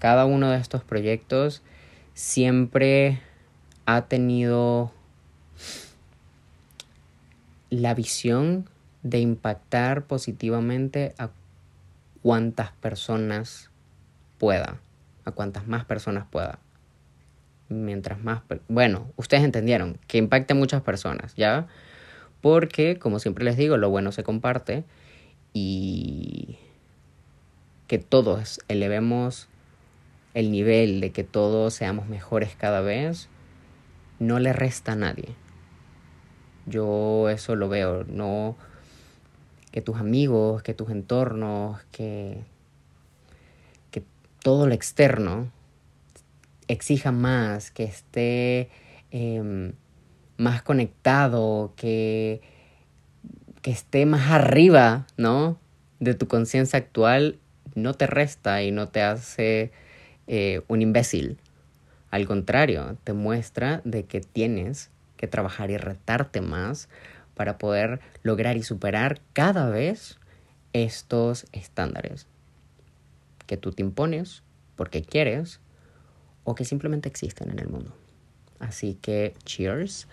Cada 0.00 0.26
uno 0.26 0.50
de 0.50 0.58
estos 0.58 0.84
proyectos 0.84 1.62
siempre 2.12 3.20
ha 3.86 4.02
tenido 4.02 4.92
la 7.70 7.94
visión 7.94 8.68
de 9.02 9.20
impactar 9.20 10.02
positivamente 10.02 11.14
a 11.16 11.30
cuantas 12.28 12.72
personas 12.72 13.70
pueda, 14.36 14.82
a 15.24 15.30
cuantas 15.30 15.66
más 15.66 15.86
personas 15.86 16.26
pueda. 16.30 16.58
Mientras 17.70 18.22
más, 18.22 18.42
bueno, 18.68 19.10
ustedes 19.16 19.44
entendieron, 19.44 19.98
que 20.06 20.18
impacte 20.18 20.52
a 20.52 20.56
muchas 20.56 20.82
personas, 20.82 21.34
¿ya? 21.36 21.68
Porque, 22.42 22.98
como 22.98 23.18
siempre 23.18 23.46
les 23.46 23.56
digo, 23.56 23.78
lo 23.78 23.88
bueno 23.88 24.12
se 24.12 24.24
comparte 24.24 24.84
y 25.54 26.58
que 27.86 27.96
todos 27.96 28.60
elevemos 28.68 29.48
el 30.34 30.50
nivel 30.50 31.00
de 31.00 31.12
que 31.12 31.24
todos 31.24 31.72
seamos 31.72 32.08
mejores 32.08 32.54
cada 32.56 32.82
vez, 32.82 33.30
no 34.18 34.38
le 34.38 34.52
resta 34.52 34.92
a 34.92 34.96
nadie. 34.96 35.34
Yo 36.66 37.30
eso 37.30 37.56
lo 37.56 37.70
veo, 37.70 38.04
no 38.04 38.54
que 39.70 39.80
tus 39.80 39.96
amigos, 39.96 40.62
que 40.62 40.74
tus 40.74 40.90
entornos, 40.90 41.80
que, 41.92 42.42
que 43.90 44.02
todo 44.42 44.66
lo 44.66 44.74
externo 44.74 45.50
exija 46.68 47.12
más, 47.12 47.70
que 47.70 47.84
esté 47.84 48.68
em, 49.10 49.72
más 50.36 50.62
conectado, 50.62 51.72
que, 51.76 52.40
que 53.62 53.70
esté 53.70 54.06
más 54.06 54.30
arriba, 54.30 55.06
¿no? 55.16 55.58
De 56.00 56.14
tu 56.14 56.28
conciencia 56.28 56.78
actual, 56.78 57.38
no 57.74 57.94
te 57.94 58.06
resta 58.06 58.62
y 58.62 58.70
no 58.70 58.88
te 58.88 59.02
hace 59.02 59.72
eh, 60.26 60.62
un 60.68 60.82
imbécil. 60.82 61.38
Al 62.10 62.26
contrario, 62.26 62.96
te 63.04 63.12
muestra 63.12 63.82
de 63.84 64.04
que 64.04 64.20
tienes 64.20 64.90
que 65.16 65.26
trabajar 65.26 65.70
y 65.70 65.76
retarte 65.76 66.40
más 66.40 66.88
para 67.38 67.56
poder 67.56 68.00
lograr 68.22 68.58
y 68.58 68.62
superar 68.62 69.22
cada 69.32 69.70
vez 69.70 70.18
estos 70.74 71.46
estándares 71.52 72.26
que 73.46 73.56
tú 73.56 73.72
te 73.72 73.82
impones 73.82 74.42
porque 74.76 75.02
quieres 75.02 75.60
o 76.44 76.54
que 76.54 76.66
simplemente 76.66 77.08
existen 77.08 77.50
en 77.50 77.60
el 77.60 77.68
mundo. 77.68 77.94
Así 78.58 78.98
que, 79.00 79.34
cheers. 79.44 80.08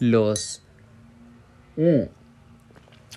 Los, 0.00 0.62
mm, 1.76 2.04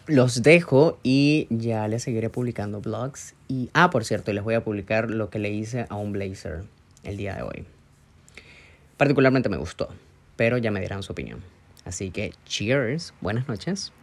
los 0.08 0.44
dejo 0.44 1.00
y 1.02 1.48
ya 1.50 1.88
les 1.88 2.04
seguiré 2.04 2.30
publicando 2.30 2.82
blogs. 2.82 3.36
Y, 3.48 3.70
ah, 3.74 3.89
por 3.89 4.06
cierto, 4.06 4.34
les 4.34 4.44
voy 4.44 4.56
a 4.56 4.63
publicar 4.63 5.10
lo 5.10 5.30
que 5.30 5.39
le 5.39 5.52
hice 5.52 5.86
a 5.89 5.96
un 5.96 6.12
blazer 6.12 6.63
el 7.04 7.18
día 7.18 7.36
de 7.36 7.44
hoy. 7.44 7.65
Particularmente 8.98 9.50
me 9.50 9.58
gustó, 9.58 9.89
pero 10.36 10.58
ya 10.58 10.72
me 10.72 10.82
dirán 10.82 11.04
su 11.04 11.13
opinión. 11.13 11.55
Así 11.86 12.12
que, 12.12 12.34
cheers, 12.45 13.13
buenas 13.21 13.48
noches. 13.48 13.93